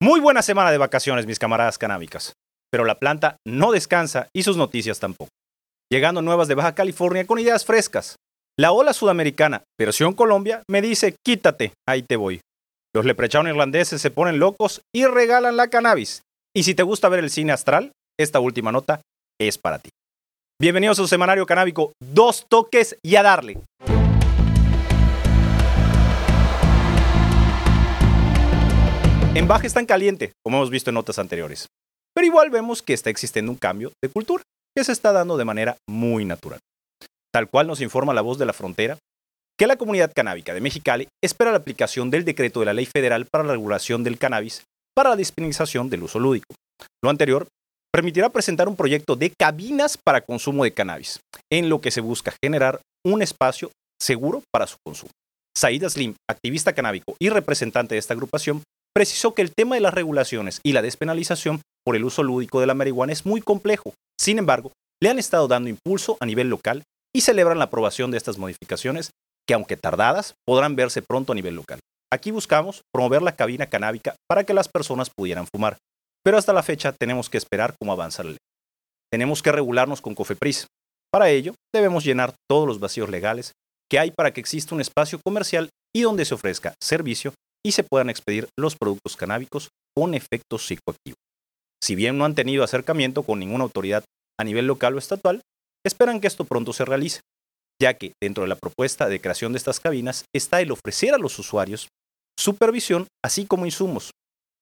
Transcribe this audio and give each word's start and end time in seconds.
Muy 0.00 0.20
buena 0.20 0.42
semana 0.42 0.70
de 0.70 0.78
vacaciones, 0.78 1.26
mis 1.26 1.40
camaradas 1.40 1.76
canábicas. 1.76 2.34
Pero 2.70 2.84
la 2.84 3.00
planta 3.00 3.36
no 3.44 3.72
descansa 3.72 4.28
y 4.32 4.44
sus 4.44 4.56
noticias 4.56 5.00
tampoco. 5.00 5.30
Llegando 5.90 6.22
nuevas 6.22 6.46
de 6.46 6.54
Baja 6.54 6.76
California 6.76 7.26
con 7.26 7.40
ideas 7.40 7.64
frescas. 7.64 8.14
La 8.56 8.70
ola 8.70 8.92
sudamericana, 8.92 9.64
versión 9.76 10.12
Colombia, 10.12 10.62
me 10.70 10.82
dice, 10.82 11.16
quítate, 11.26 11.72
ahí 11.88 12.02
te 12.02 12.14
voy. 12.14 12.40
Los 12.94 13.06
leprechauns 13.06 13.48
irlandeses 13.48 14.00
se 14.00 14.12
ponen 14.12 14.38
locos 14.38 14.82
y 14.94 15.04
regalan 15.06 15.56
la 15.56 15.68
cannabis. 15.68 16.22
Y 16.54 16.62
si 16.62 16.76
te 16.76 16.84
gusta 16.84 17.08
ver 17.08 17.18
el 17.18 17.30
cine 17.30 17.52
astral, 17.52 17.90
esta 18.18 18.38
última 18.38 18.70
nota 18.70 19.00
es 19.40 19.58
para 19.58 19.80
ti. 19.80 19.90
Bienvenidos 20.60 21.00
a 21.00 21.02
su 21.02 21.08
semanario 21.08 21.44
canábico, 21.44 21.92
dos 22.00 22.46
toques 22.48 22.96
y 23.02 23.16
a 23.16 23.24
darle. 23.24 23.58
En 29.38 29.46
Baja 29.46 29.68
está 29.68 29.78
en 29.78 29.86
caliente, 29.86 30.32
como 30.42 30.56
hemos 30.56 30.68
visto 30.68 30.90
en 30.90 30.94
notas 30.94 31.20
anteriores. 31.20 31.68
Pero 32.12 32.26
igual 32.26 32.50
vemos 32.50 32.82
que 32.82 32.92
está 32.92 33.08
existiendo 33.08 33.52
un 33.52 33.56
cambio 33.56 33.92
de 34.02 34.08
cultura 34.08 34.42
que 34.76 34.82
se 34.82 34.90
está 34.90 35.12
dando 35.12 35.36
de 35.36 35.44
manera 35.44 35.76
muy 35.88 36.24
natural. 36.24 36.58
Tal 37.32 37.48
cual 37.48 37.68
nos 37.68 37.80
informa 37.80 38.12
la 38.12 38.20
voz 38.20 38.36
de 38.38 38.46
la 38.46 38.52
frontera, 38.52 38.98
que 39.56 39.68
la 39.68 39.76
comunidad 39.76 40.10
canábica 40.12 40.54
de 40.54 40.60
Mexicali 40.60 41.06
espera 41.22 41.52
la 41.52 41.58
aplicación 41.58 42.10
del 42.10 42.24
decreto 42.24 42.58
de 42.58 42.66
la 42.66 42.72
Ley 42.72 42.86
Federal 42.86 43.26
para 43.30 43.44
la 43.44 43.52
Regulación 43.52 44.02
del 44.02 44.18
Cannabis 44.18 44.64
para 44.92 45.10
la 45.10 45.16
despenalización 45.16 45.88
del 45.88 46.02
uso 46.02 46.18
lúdico. 46.18 46.56
Lo 47.00 47.08
anterior 47.08 47.46
permitirá 47.92 48.30
presentar 48.30 48.66
un 48.66 48.74
proyecto 48.74 49.14
de 49.14 49.32
cabinas 49.38 49.96
para 50.04 50.20
consumo 50.20 50.64
de 50.64 50.74
cannabis, 50.74 51.20
en 51.48 51.68
lo 51.68 51.80
que 51.80 51.92
se 51.92 52.00
busca 52.00 52.34
generar 52.42 52.80
un 53.06 53.22
espacio 53.22 53.70
seguro 54.02 54.42
para 54.52 54.66
su 54.66 54.78
consumo. 54.84 55.12
Saida 55.56 55.88
Slim, 55.88 56.16
activista 56.28 56.72
canábico 56.72 57.14
y 57.20 57.28
representante 57.28 57.94
de 57.94 58.00
esta 58.00 58.14
agrupación, 58.14 58.64
precisó 58.98 59.32
que 59.32 59.42
el 59.42 59.54
tema 59.54 59.76
de 59.76 59.80
las 59.80 59.94
regulaciones 59.94 60.58
y 60.64 60.72
la 60.72 60.82
despenalización 60.82 61.62
por 61.84 61.94
el 61.94 62.02
uso 62.02 62.24
lúdico 62.24 62.58
de 62.58 62.66
la 62.66 62.74
marihuana 62.74 63.12
es 63.12 63.26
muy 63.26 63.40
complejo. 63.40 63.94
Sin 64.20 64.40
embargo, 64.40 64.72
le 65.00 65.08
han 65.08 65.20
estado 65.20 65.46
dando 65.46 65.70
impulso 65.70 66.16
a 66.18 66.26
nivel 66.26 66.50
local 66.50 66.82
y 67.14 67.20
celebran 67.20 67.58
la 67.58 67.66
aprobación 67.66 68.10
de 68.10 68.16
estas 68.16 68.38
modificaciones 68.38 69.12
que, 69.46 69.54
aunque 69.54 69.76
tardadas, 69.76 70.34
podrán 70.44 70.74
verse 70.74 71.00
pronto 71.00 71.30
a 71.30 71.36
nivel 71.36 71.54
local. 71.54 71.78
Aquí 72.12 72.32
buscamos 72.32 72.82
promover 72.92 73.22
la 73.22 73.36
cabina 73.36 73.66
canábica 73.66 74.16
para 74.28 74.42
que 74.42 74.52
las 74.52 74.66
personas 74.66 75.10
pudieran 75.16 75.46
fumar, 75.46 75.78
pero 76.24 76.36
hasta 76.36 76.52
la 76.52 76.64
fecha 76.64 76.90
tenemos 76.90 77.30
que 77.30 77.38
esperar 77.38 77.76
cómo 77.80 77.92
avanza 77.92 78.24
la 78.24 78.30
ley. 78.30 78.38
Tenemos 79.12 79.44
que 79.44 79.52
regularnos 79.52 80.00
con 80.00 80.16
COFEPRIS. 80.16 80.66
Para 81.12 81.30
ello, 81.30 81.54
debemos 81.72 82.02
llenar 82.02 82.34
todos 82.50 82.66
los 82.66 82.80
vacíos 82.80 83.10
legales 83.10 83.52
que 83.88 84.00
hay 84.00 84.10
para 84.10 84.32
que 84.32 84.40
exista 84.40 84.74
un 84.74 84.80
espacio 84.80 85.20
comercial 85.24 85.68
y 85.94 86.02
donde 86.02 86.24
se 86.24 86.34
ofrezca 86.34 86.74
servicio 86.82 87.32
y 87.64 87.72
se 87.72 87.84
puedan 87.84 88.10
expedir 88.10 88.48
los 88.58 88.76
productos 88.76 89.16
canábicos 89.16 89.68
con 89.96 90.14
efectos 90.14 90.66
psicoactivos. 90.66 91.18
Si 91.82 91.94
bien 91.94 92.18
no 92.18 92.24
han 92.24 92.34
tenido 92.34 92.64
acercamiento 92.64 93.22
con 93.22 93.38
ninguna 93.38 93.64
autoridad 93.64 94.04
a 94.38 94.44
nivel 94.44 94.66
local 94.66 94.94
o 94.94 94.98
estatal, 94.98 95.40
esperan 95.84 96.20
que 96.20 96.26
esto 96.26 96.44
pronto 96.44 96.72
se 96.72 96.84
realice, 96.84 97.20
ya 97.80 97.94
que 97.94 98.12
dentro 98.22 98.42
de 98.42 98.48
la 98.48 98.56
propuesta 98.56 99.08
de 99.08 99.20
creación 99.20 99.52
de 99.52 99.58
estas 99.58 99.80
cabinas 99.80 100.24
está 100.34 100.60
el 100.60 100.72
ofrecer 100.72 101.14
a 101.14 101.18
los 101.18 101.38
usuarios 101.38 101.88
supervisión 102.38 103.06
así 103.24 103.46
como 103.46 103.66
insumos, 103.66 104.12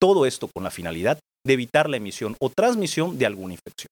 todo 0.00 0.26
esto 0.26 0.48
con 0.54 0.64
la 0.64 0.70
finalidad 0.70 1.18
de 1.46 1.52
evitar 1.52 1.88
la 1.88 1.98
emisión 1.98 2.36
o 2.40 2.50
transmisión 2.50 3.18
de 3.18 3.26
alguna 3.26 3.54
infección. 3.54 3.88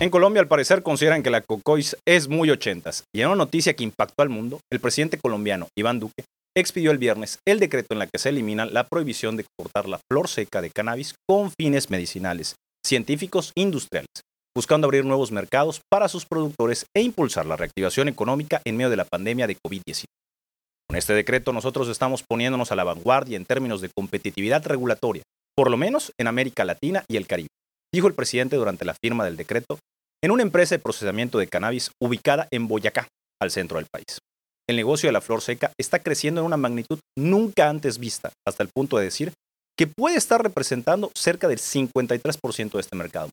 En 0.00 0.10
Colombia, 0.10 0.42
al 0.42 0.48
parecer, 0.48 0.82
consideran 0.82 1.22
que 1.22 1.30
la 1.30 1.42
cocois 1.42 1.96
es 2.06 2.28
muy 2.28 2.50
ochentas, 2.50 3.04
y 3.14 3.20
en 3.20 3.28
una 3.28 3.36
noticia 3.36 3.74
que 3.74 3.84
impactó 3.84 4.22
al 4.22 4.28
mundo, 4.28 4.58
el 4.70 4.80
presidente 4.80 5.18
colombiano 5.18 5.68
Iván 5.78 6.00
Duque 6.00 6.24
expidió 6.56 6.90
el 6.90 6.98
viernes 6.98 7.38
el 7.46 7.58
decreto 7.58 7.88
en 7.92 7.98
la 7.98 8.06
que 8.06 8.18
se 8.18 8.28
elimina 8.28 8.66
la 8.66 8.86
prohibición 8.86 9.36
de 9.36 9.42
exportar 9.42 9.88
la 9.88 10.00
flor 10.10 10.28
seca 10.28 10.60
de 10.60 10.70
cannabis 10.70 11.14
con 11.28 11.50
fines 11.50 11.90
medicinales, 11.90 12.56
científicos 12.84 13.52
industriales, 13.56 14.08
buscando 14.54 14.86
abrir 14.86 15.04
nuevos 15.04 15.32
mercados 15.32 15.80
para 15.90 16.08
sus 16.08 16.26
productores 16.26 16.84
e 16.94 17.00
impulsar 17.00 17.46
la 17.46 17.56
reactivación 17.56 18.08
económica 18.08 18.60
en 18.64 18.76
medio 18.76 18.90
de 18.90 18.96
la 18.96 19.06
pandemia 19.06 19.46
de 19.46 19.56
COVID-19. 19.56 20.04
Con 20.88 20.98
este 20.98 21.14
decreto 21.14 21.52
nosotros 21.52 21.88
estamos 21.88 22.22
poniéndonos 22.28 22.70
a 22.70 22.76
la 22.76 22.84
vanguardia 22.84 23.36
en 23.36 23.46
términos 23.46 23.80
de 23.80 23.90
competitividad 23.96 24.66
regulatoria, 24.66 25.22
por 25.56 25.70
lo 25.70 25.76
menos 25.78 26.12
en 26.18 26.26
América 26.26 26.64
Latina 26.64 27.04
y 27.08 27.16
el 27.16 27.26
Caribe, 27.26 27.48
dijo 27.94 28.08
el 28.08 28.14
presidente 28.14 28.56
durante 28.56 28.84
la 28.84 28.96
firma 29.02 29.24
del 29.24 29.36
decreto 29.36 29.78
en 30.22 30.30
una 30.30 30.42
empresa 30.42 30.74
de 30.74 30.80
procesamiento 30.80 31.38
de 31.38 31.48
cannabis 31.48 31.90
ubicada 32.00 32.46
en 32.52 32.68
Boyacá, 32.68 33.08
al 33.40 33.50
centro 33.50 33.78
del 33.78 33.86
país 33.92 34.18
el 34.68 34.76
negocio 34.76 35.08
de 35.08 35.12
la 35.12 35.20
flor 35.20 35.42
seca 35.42 35.72
está 35.78 35.98
creciendo 35.98 36.40
en 36.40 36.46
una 36.46 36.56
magnitud 36.56 36.98
nunca 37.18 37.68
antes 37.68 37.98
vista, 37.98 38.32
hasta 38.46 38.62
el 38.62 38.68
punto 38.74 38.96
de 38.96 39.04
decir 39.04 39.32
que 39.76 39.86
puede 39.86 40.16
estar 40.16 40.42
representando 40.42 41.10
cerca 41.16 41.48
del 41.48 41.58
53% 41.58 42.72
de 42.72 42.80
este 42.80 42.96
mercado. 42.96 43.30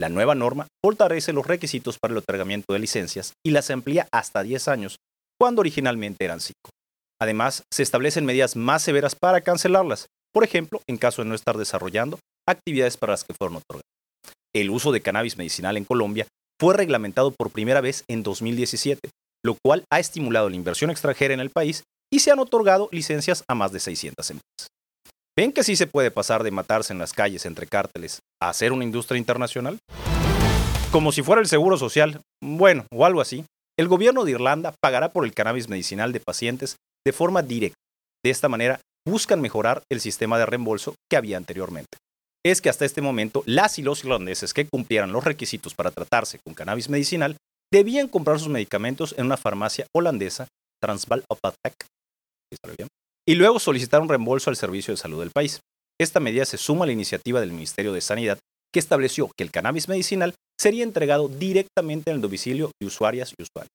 La 0.00 0.08
nueva 0.08 0.34
norma 0.34 0.66
fortalece 0.82 1.32
los 1.32 1.46
requisitos 1.46 1.98
para 2.00 2.12
el 2.12 2.18
otorgamiento 2.18 2.72
de 2.72 2.78
licencias 2.78 3.34
y 3.44 3.50
las 3.50 3.70
amplía 3.70 4.08
hasta 4.12 4.42
10 4.42 4.68
años, 4.68 4.96
cuando 5.38 5.60
originalmente 5.60 6.24
eran 6.24 6.40
5. 6.40 6.54
Además, 7.20 7.64
se 7.70 7.82
establecen 7.82 8.24
medidas 8.24 8.56
más 8.56 8.82
severas 8.82 9.14
para 9.14 9.42
cancelarlas, 9.42 10.06
por 10.32 10.44
ejemplo, 10.44 10.80
en 10.88 10.96
caso 10.96 11.22
de 11.22 11.28
no 11.28 11.34
estar 11.34 11.58
desarrollando 11.58 12.18
actividades 12.48 12.96
para 12.96 13.12
las 13.12 13.24
que 13.24 13.34
fueron 13.34 13.56
otorgadas. 13.56 13.84
El 14.54 14.70
uso 14.70 14.90
de 14.90 15.02
cannabis 15.02 15.36
medicinal 15.36 15.76
en 15.76 15.84
Colombia 15.84 16.26
fue 16.58 16.74
reglamentado 16.74 17.32
por 17.32 17.50
primera 17.50 17.80
vez 17.80 18.04
en 18.08 18.22
2017 18.22 19.10
lo 19.44 19.56
cual 19.64 19.84
ha 19.90 20.00
estimulado 20.00 20.48
la 20.48 20.56
inversión 20.56 20.90
extranjera 20.90 21.34
en 21.34 21.40
el 21.40 21.50
país 21.50 21.84
y 22.12 22.20
se 22.20 22.30
han 22.30 22.40
otorgado 22.40 22.88
licencias 22.92 23.44
a 23.48 23.54
más 23.54 23.72
de 23.72 23.80
600 23.80 24.30
empresas. 24.30 24.68
¿Ven 25.36 25.52
que 25.52 25.62
sí 25.64 25.76
se 25.76 25.86
puede 25.86 26.10
pasar 26.10 26.42
de 26.42 26.50
matarse 26.50 26.92
en 26.92 26.98
las 26.98 27.12
calles 27.12 27.46
entre 27.46 27.66
cárteles 27.66 28.18
a 28.42 28.50
hacer 28.50 28.72
una 28.72 28.84
industria 28.84 29.18
internacional? 29.18 29.78
Como 30.90 31.12
si 31.12 31.22
fuera 31.22 31.40
el 31.40 31.46
seguro 31.46 31.78
social, 31.78 32.20
bueno, 32.42 32.84
o 32.92 33.06
algo 33.06 33.20
así, 33.20 33.44
el 33.78 33.88
gobierno 33.88 34.24
de 34.24 34.32
Irlanda 34.32 34.74
pagará 34.82 35.12
por 35.12 35.24
el 35.24 35.32
cannabis 35.32 35.68
medicinal 35.68 36.12
de 36.12 36.20
pacientes 36.20 36.76
de 37.06 37.12
forma 37.12 37.42
directa. 37.42 37.78
De 38.24 38.30
esta 38.30 38.48
manera, 38.48 38.80
buscan 39.08 39.40
mejorar 39.40 39.82
el 39.90 40.00
sistema 40.00 40.38
de 40.38 40.46
reembolso 40.46 40.94
que 41.08 41.16
había 41.16 41.36
anteriormente. 41.36 41.96
Es 42.44 42.60
que 42.60 42.68
hasta 42.68 42.84
este 42.84 43.00
momento, 43.00 43.42
las 43.46 43.78
y 43.78 43.82
los 43.82 44.02
irlandeses 44.04 44.52
que 44.52 44.66
cumplieran 44.66 45.12
los 45.12 45.24
requisitos 45.24 45.74
para 45.74 45.90
tratarse 45.90 46.38
con 46.44 46.54
cannabis 46.54 46.88
medicinal 46.88 47.36
debían 47.72 48.08
comprar 48.08 48.38
sus 48.38 48.48
medicamentos 48.48 49.14
en 49.16 49.26
una 49.26 49.36
farmacia 49.36 49.86
holandesa, 49.94 50.48
Transvaal 50.82 51.24
Apothek, 51.30 51.86
y 53.28 53.34
luego 53.34 53.60
solicitar 53.60 54.00
un 54.00 54.08
reembolso 54.08 54.50
al 54.50 54.56
Servicio 54.56 54.92
de 54.92 54.98
Salud 54.98 55.20
del 55.20 55.30
país. 55.30 55.60
Esta 56.00 56.20
medida 56.20 56.44
se 56.44 56.56
suma 56.56 56.84
a 56.84 56.86
la 56.86 56.92
iniciativa 56.92 57.40
del 57.40 57.52
Ministerio 57.52 57.92
de 57.92 58.00
Sanidad 58.00 58.38
que 58.72 58.80
estableció 58.80 59.30
que 59.36 59.44
el 59.44 59.50
cannabis 59.50 59.88
medicinal 59.88 60.34
sería 60.58 60.84
entregado 60.84 61.28
directamente 61.28 62.10
en 62.10 62.16
el 62.16 62.22
domicilio 62.22 62.70
de 62.80 62.86
usuarias 62.86 63.32
y 63.38 63.42
usuarios. 63.42 63.70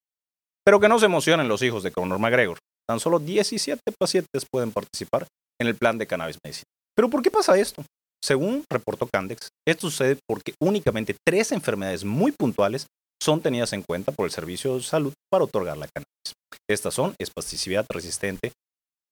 Pero 0.66 0.80
que 0.80 0.90
no 0.90 1.00
se 1.00 1.06
emocionen 1.06 1.48
los 1.48 1.62
hijos 1.62 1.84
de 1.84 1.92
Conor 1.92 2.20
McGregor. 2.20 2.58
Tan 2.88 3.00
solo 3.00 3.20
17 3.20 3.80
pacientes 4.00 4.46
pueden 4.52 4.72
participar 4.72 5.28
en 5.60 5.68
el 5.68 5.76
plan 5.76 5.98
de 5.98 6.08
cannabis 6.08 6.38
medicinal. 6.44 6.66
¿Pero 6.96 7.10
por 7.10 7.22
qué 7.22 7.32
pasa 7.32 7.58
esto? 7.58 7.84
Según 8.24 8.64
reportó 8.72 9.08
Candex, 9.08 9.50
esto 9.68 9.90
sucede 9.90 10.18
porque 10.28 10.54
únicamente 10.62 11.16
tres 11.26 11.52
enfermedades 11.52 12.04
muy 12.04 12.32
puntuales 12.32 12.88
son 13.22 13.42
tenidas 13.42 13.74
en 13.74 13.82
cuenta 13.82 14.12
por 14.12 14.26
el 14.26 14.32
Servicio 14.32 14.76
de 14.76 14.84
Salud 14.84 15.14
para 15.32 15.44
otorgar 15.44 15.78
la 15.78 15.88
cannabis. 15.88 16.34
Estas 16.70 16.94
son 16.94 17.16
espasticidad 17.20 17.86
resistente 17.90 18.52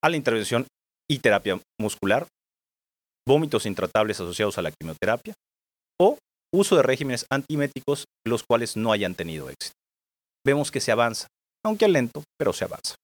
a 0.04 0.10
la 0.10 0.18
intervención 0.18 0.66
y 1.10 1.20
terapia 1.20 1.60
muscular, 1.80 2.28
vómitos 3.28 3.66
intratables 3.66 4.20
asociados 4.20 4.58
a 4.58 4.62
la 4.62 4.72
quimioterapia 4.72 5.34
o 6.00 6.18
uso 6.54 6.76
de 6.76 6.84
regímenes 6.84 7.26
antiméticos 7.32 8.06
los 8.26 8.44
cuales 8.44 8.78
no 8.78 8.92
hayan 8.92 9.16
tenido 9.16 9.50
éxito. 9.50 9.76
Vemos 10.46 10.72
que 10.72 10.82
se 10.82 10.92
avanza, 10.92 11.28
aunque 11.66 11.88
lento, 11.88 12.24
pero 12.38 12.54
se 12.54 12.66
avanza. 12.66 12.96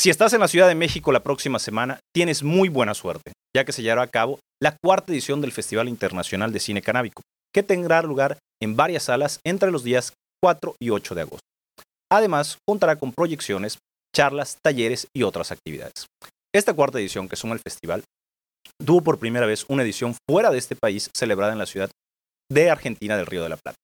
Si 0.00 0.10
estás 0.10 0.32
en 0.32 0.40
la 0.40 0.48
Ciudad 0.48 0.68
de 0.68 0.74
México 0.74 1.10
la 1.10 1.22
próxima 1.22 1.58
semana, 1.58 1.98
tienes 2.14 2.42
muy 2.42 2.68
buena 2.68 2.94
suerte, 2.94 3.32
ya 3.54 3.64
que 3.64 3.72
se 3.72 3.82
llevará 3.82 4.02
a 4.02 4.06
cabo 4.08 4.38
la 4.62 4.76
cuarta 4.76 5.12
edición 5.12 5.40
del 5.40 5.52
Festival 5.52 5.88
Internacional 5.88 6.52
de 6.52 6.60
Cine 6.60 6.82
Canábico, 6.82 7.22
que 7.52 7.62
tendrá 7.62 8.02
lugar 8.02 8.38
en 8.62 8.76
varias 8.76 9.04
salas 9.04 9.40
entre 9.44 9.70
los 9.70 9.84
días 9.84 10.12
4 10.42 10.76
y 10.80 10.90
8 10.90 11.14
de 11.14 11.20
agosto. 11.22 11.46
Además, 12.10 12.58
contará 12.66 12.96
con 12.96 13.12
proyecciones, 13.12 13.78
charlas, 14.14 14.56
talleres 14.62 15.06
y 15.14 15.22
otras 15.22 15.52
actividades. 15.52 16.06
Esta 16.54 16.72
cuarta 16.72 16.98
edición, 16.98 17.28
que 17.28 17.36
suma 17.36 17.54
el 17.54 17.60
festival, 17.60 18.02
tuvo 18.84 19.02
por 19.02 19.18
primera 19.18 19.46
vez 19.46 19.64
una 19.68 19.82
edición 19.82 20.14
fuera 20.28 20.50
de 20.50 20.58
este 20.58 20.76
país 20.76 21.10
celebrada 21.14 21.52
en 21.52 21.58
la 21.58 21.66
ciudad 21.66 21.90
de 22.50 22.70
Argentina 22.70 23.16
del 23.16 23.26
Río 23.26 23.42
de 23.42 23.50
la 23.50 23.56
Plata. 23.56 23.76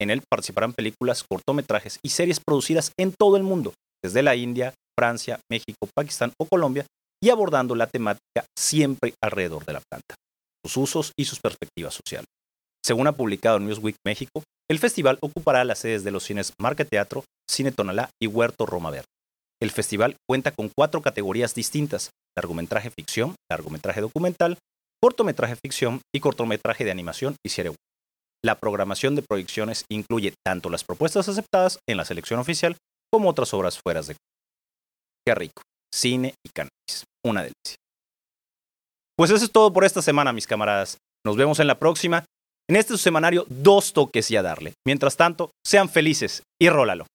En 0.00 0.10
él 0.10 0.22
participarán 0.28 0.72
películas, 0.72 1.24
cortometrajes 1.28 1.98
y 2.02 2.08
series 2.08 2.40
producidas 2.40 2.92
en 2.98 3.12
todo 3.12 3.36
el 3.36 3.42
mundo, 3.42 3.74
desde 4.02 4.22
la 4.22 4.34
India, 4.34 4.74
Francia, 4.98 5.38
México, 5.50 5.88
Pakistán 5.94 6.32
o 6.40 6.46
Colombia, 6.46 6.86
y 7.22 7.28
abordando 7.28 7.74
la 7.74 7.86
temática 7.86 8.46
siempre 8.58 9.12
alrededor 9.22 9.64
de 9.66 9.74
la 9.74 9.82
planta, 9.88 10.14
sus 10.64 10.76
usos 10.78 11.12
y 11.18 11.26
sus 11.26 11.38
perspectivas 11.38 11.94
sociales. 11.94 12.26
Según 12.84 13.06
ha 13.06 13.12
publicado 13.12 13.58
Newsweek 13.58 13.96
México, 14.06 14.42
el 14.70 14.78
festival 14.78 15.18
ocupará 15.20 15.64
las 15.64 15.80
sedes 15.80 16.04
de 16.04 16.10
los 16.10 16.24
cines 16.24 16.52
Marca 16.60 16.84
Teatro, 16.84 17.24
Cine 17.48 17.72
Tonalá 17.72 18.10
y 18.20 18.26
Huerto 18.26 18.66
Roma 18.66 18.90
Verde. 18.90 19.06
El 19.60 19.70
festival 19.70 20.16
cuenta 20.28 20.52
con 20.52 20.70
cuatro 20.74 21.02
categorías 21.02 21.54
distintas, 21.54 22.10
largometraje 22.36 22.90
ficción, 22.90 23.34
largometraje 23.50 24.00
documental, 24.00 24.58
cortometraje 25.02 25.56
ficción 25.56 26.00
y 26.14 26.20
cortometraje 26.20 26.84
de 26.84 26.90
animación 26.90 27.36
y 27.44 27.50
serie 27.50 27.70
web. 27.70 27.78
La 28.42 28.58
programación 28.58 29.16
de 29.16 29.22
proyecciones 29.22 29.84
incluye 29.90 30.32
tanto 30.46 30.70
las 30.70 30.84
propuestas 30.84 31.28
aceptadas 31.28 31.78
en 31.86 31.98
la 31.98 32.06
selección 32.06 32.40
oficial 32.40 32.76
como 33.12 33.28
otras 33.28 33.52
obras 33.52 33.78
fuera 33.78 34.00
de 34.02 34.16
Qué 35.26 35.34
rico. 35.34 35.62
Cine 35.92 36.34
y 36.46 36.50
cannabis. 36.50 37.04
Una 37.24 37.42
delicia. 37.42 37.76
Pues 39.16 39.30
eso 39.30 39.44
es 39.44 39.52
todo 39.52 39.72
por 39.72 39.84
esta 39.84 40.00
semana, 40.00 40.32
mis 40.32 40.46
camaradas. 40.46 40.96
Nos 41.26 41.36
vemos 41.36 41.60
en 41.60 41.66
la 41.66 41.78
próxima. 41.78 42.24
En 42.70 42.76
este 42.76 42.96
semanario, 42.96 43.46
dos 43.48 43.92
toques 43.92 44.30
y 44.30 44.36
a 44.36 44.42
darle. 44.42 44.74
Mientras 44.86 45.16
tanto, 45.16 45.50
sean 45.66 45.88
felices 45.88 46.44
y 46.56 46.68
rólalo. 46.68 47.06